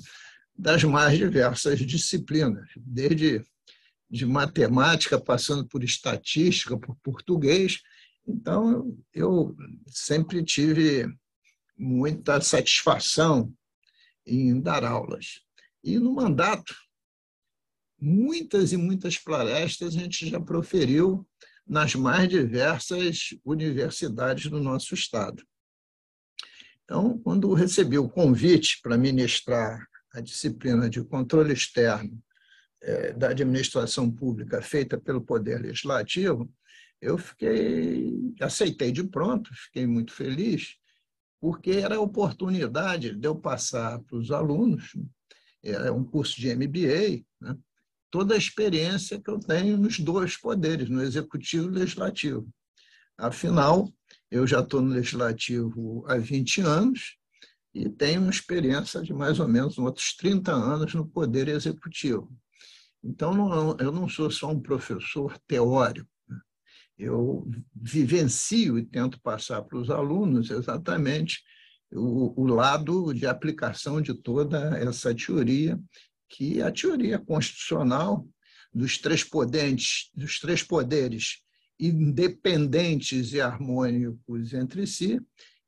das 0.57 0.83
mais 0.83 1.17
diversas 1.17 1.79
disciplinas, 1.79 2.67
desde 2.77 3.43
de 4.09 4.25
matemática, 4.25 5.19
passando 5.19 5.67
por 5.67 5.83
estatística, 5.83 6.77
por 6.77 6.95
português. 6.97 7.81
Então, 8.27 8.95
eu 9.13 9.55
sempre 9.87 10.43
tive 10.43 11.07
muita 11.77 12.39
satisfação 12.39 13.53
em 14.25 14.59
dar 14.59 14.83
aulas. 14.83 15.41
E 15.83 15.99
no 15.99 16.13
mandato, 16.13 16.73
muitas 17.99 18.71
e 18.71 18.77
muitas 18.77 19.17
palestras 19.17 19.95
a 19.95 19.99
gente 19.99 20.29
já 20.29 20.39
proferiu 20.39 21.27
nas 21.67 21.95
mais 21.95 22.29
diversas 22.29 23.29
universidades 23.43 24.49
do 24.49 24.59
nosso 24.59 24.93
estado. 24.93 25.43
Então, 26.83 27.17
quando 27.19 27.51
recebi 27.53 27.97
o 27.97 28.09
convite 28.09 28.79
para 28.83 28.97
ministrar 28.97 29.87
a 30.13 30.21
disciplina 30.21 30.89
de 30.89 31.03
controle 31.03 31.51
externo 31.51 32.21
é, 32.81 33.13
da 33.13 33.29
administração 33.29 34.11
pública 34.11 34.61
feita 34.61 34.99
pelo 34.99 35.21
Poder 35.21 35.59
Legislativo, 35.59 36.51
eu 37.01 37.17
fiquei, 37.17 38.33
aceitei 38.39 38.91
de 38.91 39.03
pronto, 39.03 39.49
fiquei 39.53 39.87
muito 39.87 40.13
feliz, 40.13 40.75
porque 41.41 41.71
era 41.71 41.95
a 41.95 42.01
oportunidade 42.01 43.15
de 43.15 43.27
eu 43.27 43.35
passar 43.35 43.99
para 44.03 44.17
os 44.17 44.31
alunos, 44.31 44.95
é 45.63 45.91
um 45.91 46.03
curso 46.03 46.39
de 46.39 46.55
MBA, 46.55 47.23
né, 47.41 47.57
toda 48.15 48.33
a 48.33 48.37
experiência 48.37 49.19
que 49.19 49.29
eu 49.29 49.37
tenho 49.37 49.75
nos 49.77 49.99
dois 49.99 50.37
poderes, 50.37 50.87
no 50.87 51.03
executivo 51.03 51.65
e 51.65 51.71
no 51.71 51.79
legislativo. 51.79 52.47
Afinal, 53.17 53.91
eu 54.31 54.47
já 54.47 54.61
estou 54.61 54.81
no 54.81 54.93
legislativo 54.93 56.05
há 56.07 56.15
20 56.15 56.61
anos 56.61 57.17
e 57.73 57.89
tenho 57.89 58.21
uma 58.21 58.31
experiência 58.31 59.01
de 59.01 59.13
mais 59.13 59.37
ou 59.37 59.49
menos 59.49 59.77
outros 59.77 60.15
30 60.15 60.49
anos 60.53 60.93
no 60.93 61.05
poder 61.05 61.49
executivo. 61.49 62.31
Então, 63.03 63.33
não, 63.33 63.75
eu 63.81 63.91
não 63.91 64.07
sou 64.07 64.31
só 64.31 64.49
um 64.49 64.61
professor 64.61 65.37
teórico. 65.45 66.07
Né? 66.29 66.39
Eu 66.97 67.45
vivencio 67.75 68.79
e 68.79 68.85
tento 68.85 69.19
passar 69.19 69.61
para 69.61 69.77
os 69.77 69.89
alunos 69.89 70.49
exatamente 70.51 71.43
o, 71.91 72.43
o 72.43 72.45
lado 72.45 73.13
de 73.13 73.27
aplicação 73.27 74.01
de 74.01 74.13
toda 74.13 74.77
essa 74.77 75.13
teoria, 75.13 75.77
que 76.29 76.61
a 76.61 76.71
teoria 76.71 77.19
constitucional 77.19 78.27
dos 78.73 78.97
três 78.97 79.23
poderes, 79.23 80.09
dos 80.13 80.39
três 80.39 80.61
poderes 80.63 81.43
independentes 81.79 83.33
e 83.33 83.41
harmônicos 83.41 84.53
entre 84.53 84.87
si, 84.87 85.19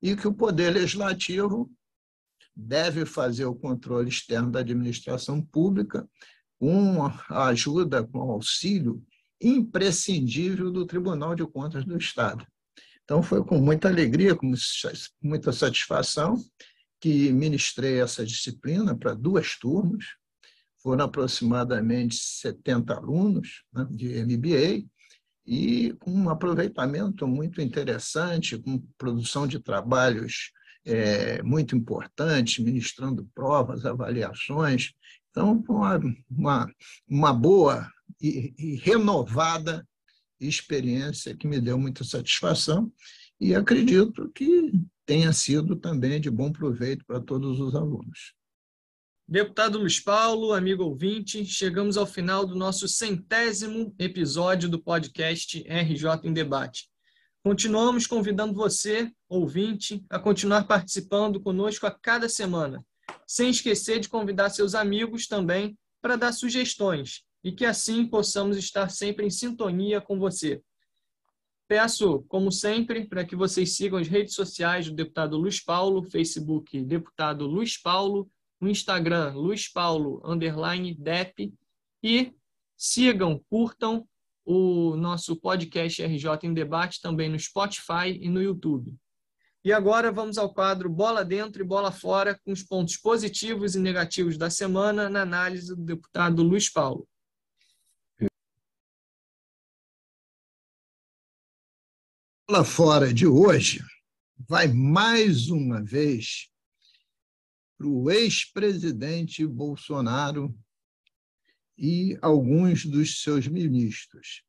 e 0.02 0.16
que 0.16 0.28
o 0.28 0.34
poder 0.34 0.72
legislativo 0.72 1.72
deve 2.56 3.06
fazer 3.06 3.46
o 3.46 3.56
controle 3.56 4.10
externo 4.10 4.52
da 4.52 4.60
administração 4.60 5.42
pública, 5.42 6.08
com 6.60 7.06
a 7.06 7.48
ajuda, 7.48 8.04
com 8.04 8.20
o 8.20 8.32
auxílio 8.32 9.04
imprescindível 9.40 10.72
do 10.72 10.86
Tribunal 10.86 11.36
de 11.36 11.46
Contas 11.46 11.86
do 11.86 11.96
Estado. 11.98 12.46
Então, 13.04 13.22
foi 13.22 13.44
com 13.44 13.60
muita 13.60 13.88
alegria, 13.88 14.36
com 14.36 14.52
muita 15.22 15.54
satisfação, 15.54 16.36
que 17.00 17.32
ministrei 17.32 18.02
essa 18.02 18.26
disciplina 18.26 18.98
para 18.98 19.14
duas 19.14 19.56
turmas. 19.58 20.04
Foram 20.88 21.04
aproximadamente 21.04 22.16
70 22.16 22.94
alunos 22.94 23.66
né, 23.74 23.86
de 23.92 24.24
MBA, 24.24 24.88
e 25.46 25.94
um 26.08 26.30
aproveitamento 26.30 27.28
muito 27.28 27.60
interessante, 27.60 28.58
com 28.58 28.80
produção 28.98 29.46
de 29.46 29.60
trabalhos 29.60 30.54
é, 30.86 31.44
muito 31.44 31.76
importante, 31.76 32.64
ministrando 32.64 33.30
provas, 33.36 33.86
avaliações, 33.86 34.94
então, 35.30 35.62
uma, 35.68 36.00
uma, 36.32 36.74
uma 37.06 37.34
boa 37.34 37.92
e, 38.22 38.54
e 38.58 38.76
renovada 38.76 39.86
experiência 40.40 41.36
que 41.36 41.50
me 41.50 41.60
deu 41.60 41.78
muita 41.78 42.06
satisfação 42.06 42.90
e 43.42 43.54
acredito 43.54 44.32
que 44.34 44.72
tenha 45.06 45.34
sido 45.34 45.76
também 45.76 46.22
de 46.22 46.30
bom 46.30 46.50
proveito 46.50 47.06
para 47.06 47.20
todos 47.20 47.60
os 47.60 47.76
alunos. 47.76 48.37
Deputado 49.30 49.78
Luiz 49.78 50.00
Paulo, 50.00 50.54
amigo 50.54 50.86
ouvinte, 50.86 51.44
chegamos 51.44 51.98
ao 51.98 52.06
final 52.06 52.46
do 52.46 52.56
nosso 52.56 52.88
centésimo 52.88 53.94
episódio 54.00 54.70
do 54.70 54.82
podcast 54.82 55.60
RJ 55.68 56.22
em 56.24 56.32
Debate. 56.32 56.88
Continuamos 57.44 58.08
convidando 58.08 58.54
você, 58.54 59.12
ouvinte, 59.28 60.02
a 60.10 60.18
continuar 60.18 60.64
participando 60.64 61.42
conosco 61.42 61.86
a 61.86 61.92
cada 61.92 62.30
semana 62.30 62.82
sem 63.28 63.50
esquecer 63.50 64.00
de 64.00 64.08
convidar 64.08 64.50
seus 64.50 64.74
amigos 64.74 65.28
também 65.28 65.78
para 66.02 66.16
dar 66.16 66.32
sugestões 66.32 67.24
e 67.44 67.52
que 67.52 67.66
assim 67.66 68.06
possamos 68.06 68.56
estar 68.56 68.88
sempre 68.88 69.26
em 69.26 69.30
sintonia 69.30 70.00
com 70.00 70.18
você. 70.18 70.62
Peço, 71.68 72.24
como 72.30 72.50
sempre, 72.50 73.06
para 73.06 73.26
que 73.26 73.36
vocês 73.36 73.76
sigam 73.76 74.00
as 74.00 74.08
redes 74.08 74.36
sociais 74.36 74.88
do 74.88 74.96
deputado 74.96 75.36
Luiz 75.36 75.62
Paulo, 75.62 76.02
Facebook 76.02 76.82
deputado 76.82 77.46
Luiz 77.46 77.78
Paulo, 77.78 78.32
no 78.60 78.70
Instagram 78.70 79.34
Luiz 79.34 79.68
Paulo 79.68 80.22
underline 80.26 80.94
DEP 80.96 81.54
e 82.04 82.34
sigam, 82.76 83.44
curtam 83.50 84.08
o 84.46 84.96
nosso 84.96 85.36
podcast 85.36 86.02
RJ 86.02 86.30
em 86.44 86.54
Debate 86.54 87.02
também 87.02 87.30
no 87.30 87.38
Spotify 87.38 88.18
e 88.20 88.30
no 88.30 88.42
YouTube. 88.42 88.96
E 89.64 89.74
agora 89.74 90.12
vamos 90.12 90.38
ao 90.38 90.54
quadro 90.54 90.90
Bola 90.90 91.26
Dentro 91.26 91.62
e 91.62 91.66
Bola 91.66 91.92
Fora, 91.92 92.40
com 92.46 92.54
os 92.54 92.64
pontos 92.64 92.96
positivos 92.96 93.76
e 93.76 93.80
negativos 93.80 94.38
da 94.38 94.50
semana, 94.50 95.10
na 95.10 95.24
análise 95.24 95.76
do 95.76 95.84
deputado 95.84 96.42
Luiz 96.42 96.70
Paulo. 96.72 97.06
Bola 102.48 102.64
Fora 102.64 103.14
de 103.14 103.28
hoje 103.28 103.84
vai 104.48 104.70
mais 104.70 105.50
uma 105.50 105.84
vez 105.84 106.50
para 107.78 107.88
o 107.88 108.10
ex-presidente 108.10 109.46
Bolsonaro 109.46 110.58
e 111.78 112.18
alguns 112.22 112.86
dos 112.86 113.22
seus 113.22 113.48
ministros, 113.48 114.44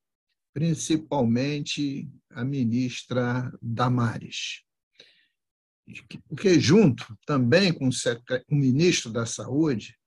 principalmente 0.55 2.09
a 2.31 2.45
ministra 2.45 3.53
Damares 3.61 4.67
porque 6.29 6.59
junto 6.61 7.17
também 7.27 7.73
com 7.73 7.89
o 7.89 8.55
ministro 8.55 9.11
da 9.11 9.25
Saúde, 9.25 9.99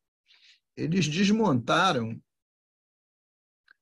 eles 0.76 1.08
desmontaram 1.08 2.22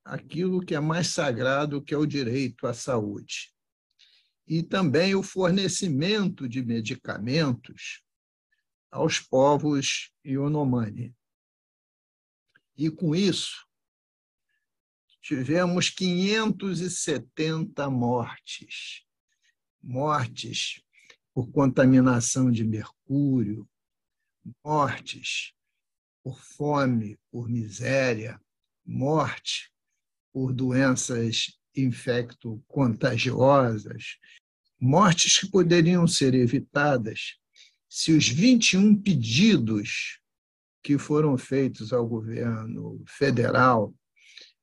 aquilo 0.03 0.65
que 0.65 0.73
é 0.73 0.79
mais 0.79 1.07
sagrado, 1.07 1.81
que 1.81 1.93
é 1.93 1.97
o 1.97 2.05
direito 2.05 2.65
à 2.65 2.73
saúde. 2.73 3.53
E 4.47 4.63
também 4.63 5.13
o 5.13 5.21
fornecimento 5.21 6.49
de 6.49 6.63
medicamentos 6.63 8.01
aos 8.91 9.19
povos 9.19 10.11
Ionomani. 10.25 11.15
E 12.77 12.89
com 12.89 13.15
isso, 13.15 13.67
tivemos 15.21 15.89
570 15.89 17.89
mortes. 17.89 19.03
Mortes 19.81 20.81
por 21.33 21.49
contaminação 21.51 22.51
de 22.51 22.63
mercúrio, 22.63 23.67
mortes 24.63 25.53
por 26.23 26.39
fome, 26.41 27.19
por 27.31 27.49
miséria, 27.49 28.39
morte 28.85 29.71
por 30.31 30.53
doenças 30.53 31.59
infecto-contagiosas. 31.75 34.17
mortes 34.79 35.37
que 35.37 35.49
poderiam 35.49 36.07
ser 36.07 36.33
evitadas 36.33 37.38
se 37.89 38.11
os 38.11 38.29
21 38.29 39.01
pedidos 39.01 40.21
que 40.83 40.97
foram 40.97 41.37
feitos 41.37 41.91
ao 41.91 42.07
governo 42.07 43.03
federal, 43.07 43.93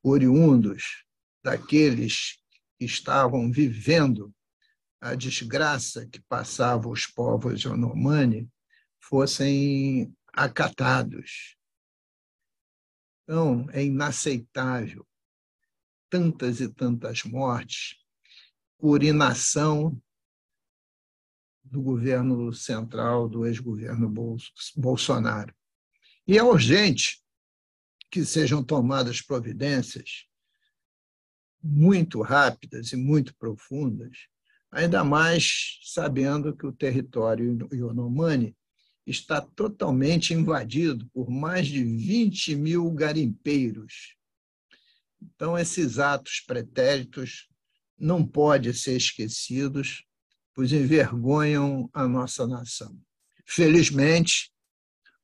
oriundos 0.02 1.04
daqueles 1.42 2.38
que 2.78 2.84
estavam 2.84 3.50
vivendo 3.50 4.32
a 5.00 5.14
desgraça 5.14 6.06
que 6.06 6.20
passava 6.22 6.88
os 6.88 7.06
povos 7.06 7.60
de 7.60 7.68
Onomani, 7.68 8.48
fossem 9.00 10.14
acatados. 10.32 11.56
Então, 13.24 13.66
é 13.70 13.84
inaceitável 13.84 15.06
tantas 16.08 16.60
e 16.60 16.68
tantas 16.68 17.24
mortes 17.24 17.96
por 18.78 19.02
inação 19.02 20.00
do 21.70 21.82
governo 21.82 22.52
central, 22.52 23.28
do 23.28 23.46
ex-governo 23.46 24.12
Bolsonaro. 24.76 25.54
E 26.26 26.38
é 26.38 26.42
urgente 26.42 27.22
que 28.10 28.24
sejam 28.24 28.62
tomadas 28.62 29.20
providências 29.20 30.26
muito 31.62 32.22
rápidas 32.22 32.92
e 32.92 32.96
muito 32.96 33.36
profundas, 33.36 34.16
ainda 34.70 35.02
mais 35.02 35.78
sabendo 35.82 36.56
que 36.56 36.66
o 36.66 36.72
território 36.72 37.68
Yanomami 37.72 38.56
está 39.06 39.40
totalmente 39.40 40.34
invadido 40.34 41.08
por 41.12 41.30
mais 41.30 41.66
de 41.66 41.82
20 41.82 42.56
mil 42.56 42.90
garimpeiros. 42.90 44.16
Então, 45.22 45.56
esses 45.56 45.98
atos 45.98 46.42
pretéritos 46.46 47.48
não 47.98 48.26
podem 48.26 48.72
ser 48.72 48.96
esquecidos 48.96 50.04
pois 50.56 50.72
envergonham 50.72 51.90
a 51.92 52.08
nossa 52.08 52.46
nação. 52.46 52.98
Felizmente, 53.44 54.50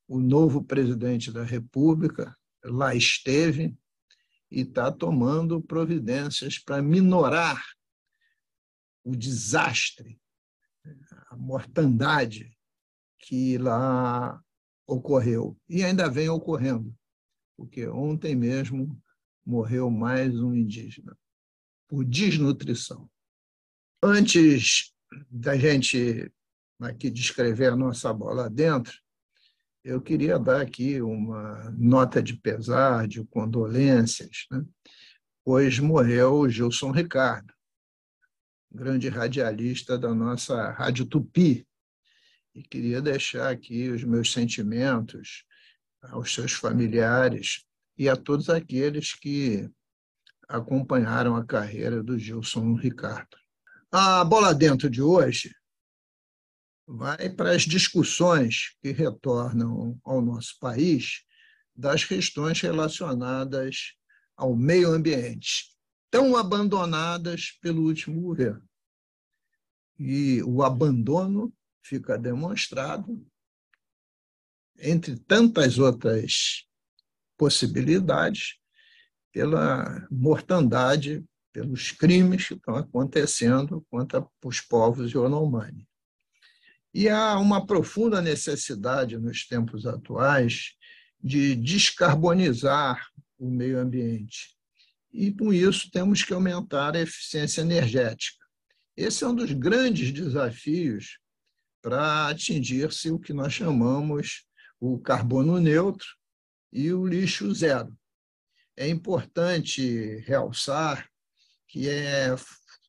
o 0.06 0.20
novo 0.20 0.62
presidente 0.62 1.32
da 1.32 1.42
República 1.42 2.36
lá 2.62 2.94
esteve 2.94 3.74
e 4.50 4.60
está 4.60 4.92
tomando 4.92 5.62
providências 5.62 6.58
para 6.58 6.82
minorar 6.82 7.64
o 9.02 9.16
desastre, 9.16 10.20
a 11.30 11.36
mortandade 11.36 12.54
que 13.18 13.56
lá 13.56 14.38
ocorreu 14.86 15.56
e 15.66 15.82
ainda 15.82 16.10
vem 16.10 16.28
ocorrendo, 16.28 16.94
porque 17.56 17.88
ontem 17.88 18.36
mesmo 18.36 19.02
morreu 19.46 19.90
mais 19.90 20.38
um 20.38 20.54
indígena 20.54 21.16
por 21.88 22.04
desnutrição. 22.04 23.10
Antes 24.02 24.91
da 25.30 25.56
gente 25.56 26.30
aqui 26.80 27.10
descrever 27.10 27.72
a 27.72 27.76
nossa 27.76 28.12
bola 28.12 28.50
dentro, 28.50 28.92
eu 29.84 30.00
queria 30.00 30.38
dar 30.38 30.60
aqui 30.60 31.00
uma 31.02 31.70
nota 31.76 32.22
de 32.22 32.36
pesar, 32.36 33.08
de 33.08 33.24
condolências, 33.24 34.46
né? 34.50 34.64
pois 35.44 35.78
morreu 35.78 36.34
o 36.34 36.48
Gilson 36.48 36.92
Ricardo, 36.92 37.52
grande 38.70 39.08
radialista 39.08 39.98
da 39.98 40.14
nossa 40.14 40.70
Rádio 40.70 41.04
Tupi, 41.06 41.66
e 42.54 42.62
queria 42.62 43.00
deixar 43.00 43.50
aqui 43.50 43.88
os 43.88 44.04
meus 44.04 44.32
sentimentos 44.32 45.44
aos 46.02 46.32
seus 46.32 46.52
familiares 46.52 47.64
e 47.96 48.08
a 48.08 48.16
todos 48.16 48.50
aqueles 48.50 49.14
que 49.14 49.68
acompanharam 50.48 51.34
a 51.34 51.44
carreira 51.44 52.02
do 52.02 52.18
Gilson 52.18 52.74
Ricardo. 52.74 53.41
A 53.94 54.24
bola 54.24 54.54
dentro 54.54 54.88
de 54.88 55.02
hoje 55.02 55.54
vai 56.86 57.28
para 57.28 57.50
as 57.54 57.64
discussões 57.64 58.74
que 58.80 58.90
retornam 58.90 60.00
ao 60.02 60.22
nosso 60.22 60.58
país 60.58 61.26
das 61.76 62.02
questões 62.02 62.58
relacionadas 62.62 63.92
ao 64.34 64.56
meio 64.56 64.88
ambiente, 64.88 65.76
tão 66.10 66.38
abandonadas 66.38 67.50
pelo 67.60 67.82
último 67.82 68.18
governo. 68.22 68.66
E 69.98 70.42
o 70.42 70.62
abandono 70.62 71.52
fica 71.82 72.16
demonstrado, 72.16 73.22
entre 74.78 75.18
tantas 75.18 75.78
outras 75.78 76.66
possibilidades, 77.36 78.58
pela 79.30 80.08
mortandade 80.10 81.22
pelos 81.52 81.90
crimes 81.90 82.48
que 82.48 82.54
estão 82.54 82.76
acontecendo 82.76 83.84
contra 83.90 84.26
os 84.44 84.60
povos 84.60 85.12
Yanomami. 85.12 85.86
E 86.94 87.08
há 87.08 87.38
uma 87.38 87.66
profunda 87.66 88.20
necessidade 88.20 89.18
nos 89.18 89.46
tempos 89.46 89.86
atuais 89.86 90.74
de 91.22 91.54
descarbonizar 91.54 93.06
o 93.38 93.50
meio 93.50 93.78
ambiente. 93.78 94.56
E, 95.12 95.32
com 95.32 95.52
isso, 95.52 95.90
temos 95.90 96.22
que 96.22 96.32
aumentar 96.32 96.96
a 96.96 97.00
eficiência 97.00 97.60
energética. 97.60 98.44
Esse 98.96 99.24
é 99.24 99.28
um 99.28 99.34
dos 99.34 99.52
grandes 99.52 100.12
desafios 100.12 101.18
para 101.82 102.28
atingir-se 102.28 103.10
o 103.10 103.18
que 103.18 103.32
nós 103.32 103.52
chamamos 103.52 104.46
o 104.80 104.98
carbono 104.98 105.58
neutro 105.58 106.06
e 106.72 106.92
o 106.92 107.06
lixo 107.06 107.52
zero. 107.54 107.96
É 108.76 108.88
importante 108.88 110.16
realçar 110.26 111.11
que 111.72 111.88
é 111.88 112.36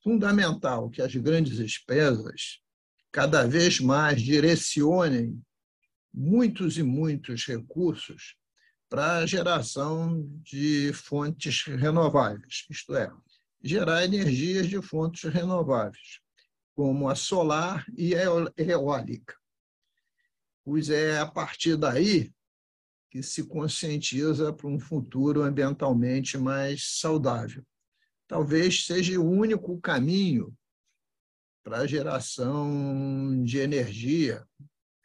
fundamental 0.03 0.89
que 0.89 1.01
as 1.01 1.15
grandes 1.15 1.57
empresas 1.57 2.59
cada 3.13 3.47
vez 3.47 3.79
mais 3.79 4.21
direcionem 4.21 5.41
muitos 6.13 6.77
e 6.77 6.83
muitos 6.83 7.45
recursos 7.45 8.35
para 8.89 9.19
a 9.19 9.25
geração 9.25 10.27
de 10.43 10.91
fontes 10.91 11.63
renováveis, 11.63 12.65
isto 12.69 12.93
é, 12.93 13.09
gerar 13.63 14.03
energias 14.03 14.67
de 14.67 14.81
fontes 14.81 15.31
renováveis, 15.31 16.19
como 16.75 17.07
a 17.07 17.15
solar 17.15 17.85
e 17.97 18.13
a 18.15 18.23
eólica. 18.57 19.33
Pois 20.65 20.89
é 20.89 21.19
a 21.19 21.25
partir 21.25 21.77
daí 21.77 22.33
que 23.09 23.23
se 23.23 23.45
conscientiza 23.45 24.51
para 24.51 24.67
um 24.67 24.77
futuro 24.77 25.41
ambientalmente 25.41 26.37
mais 26.37 26.99
saudável 26.99 27.65
talvez 28.33 28.87
seja 28.87 29.19
o 29.19 29.29
único 29.29 29.79
caminho 29.79 30.57
para 31.63 31.81
a 31.81 31.87
geração 31.87 33.43
de 33.43 33.59
energia 33.59 34.43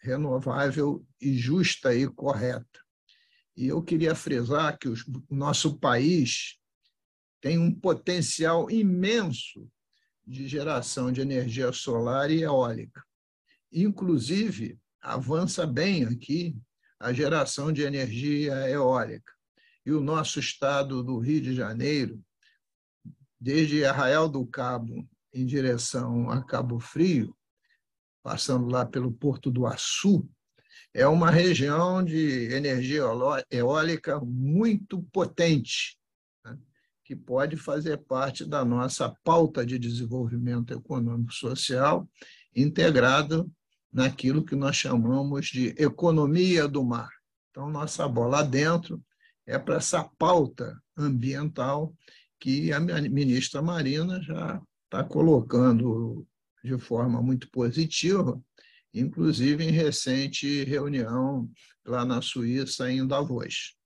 renovável 0.01 1.07
e 1.21 1.37
justa 1.37 1.95
e 1.95 2.09
correta. 2.09 2.81
E 3.55 3.67
eu 3.67 3.83
queria 3.83 4.15
frisar 4.15 4.79
que 4.79 4.89
o 4.89 4.97
nosso 5.29 5.79
país 5.79 6.59
tem 7.39 7.59
um 7.59 7.71
potencial 7.71 8.71
imenso 8.71 9.71
de 10.27 10.49
geração 10.49 11.13
de 11.13 11.21
energia 11.21 11.71
solar 11.71 12.31
e 12.31 12.41
eólica. 12.41 13.05
Inclusive, 13.71 14.79
avança 15.03 15.67
bem 15.67 16.07
aqui 16.07 16.57
a 16.99 17.13
geração 17.13 17.71
de 17.71 17.83
energia 17.83 18.71
eólica. 18.71 19.35
E 19.85 19.93
o 19.93 20.01
nosso 20.01 20.41
estado 20.41 21.03
do 21.03 21.19
Rio 21.19 21.43
de 21.43 21.55
Janeiro 21.55 22.25
desde 23.41 23.85
Arraial 23.85 24.29
do 24.29 24.45
Cabo 24.47 25.07
em 25.33 25.47
direção 25.47 26.31
a 26.31 26.43
Cabo 26.43 26.81
Frio, 26.81 27.37
passando 28.23 28.67
lá 28.67 28.85
pelo 28.85 29.13
Porto 29.13 29.51
do 29.51 29.67
Açu, 29.67 30.29
é 30.93 31.07
uma 31.07 31.31
região 31.31 32.03
de 32.03 32.53
energia 32.53 33.03
eólica 33.51 34.21
muito 34.21 35.03
potente, 35.13 35.99
né? 36.45 36.59
que 37.05 37.15
pode 37.15 37.57
fazer 37.57 37.99
parte 37.99 38.45
da 38.45 38.65
nossa 38.65 39.15
pauta 39.23 39.65
de 39.65 39.79
desenvolvimento 39.79 40.73
econômico 40.73 41.33
social, 41.33 42.09
integrado 42.55 43.51
naquilo 43.93 44.45
que 44.45 44.57
nós 44.57 44.77
chamamos 44.77 45.47
de 45.47 45.69
economia 45.79 46.67
do 46.67 46.85
mar. 46.85 47.11
Então, 47.51 47.71
nossa 47.71 48.07
bola 48.09 48.43
dentro 48.43 49.03
é 49.47 49.59
para 49.59 49.77
essa 49.77 50.05
pauta 50.19 50.79
ambiental 50.97 51.95
que 52.39 52.73
a 52.73 52.81
ministra 52.81 53.61
Marina 53.63 54.21
já 54.23 54.61
está 54.85 55.05
colocando 55.05 56.27
de 56.65 56.79
forma 56.79 57.23
muito 57.23 57.51
positiva, 57.51 58.41
inclusive 58.93 59.65
em 59.65 59.71
recente 59.71 60.65
reunião 60.65 61.51
lá 61.87 62.05
na 62.05 62.21
Suíça, 62.21 62.91
em 62.91 63.07
Davos. 63.07 63.78